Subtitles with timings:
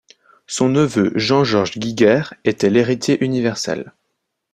[0.47, 3.93] Son neveu Jean-George Guiguer était l’héritier universel.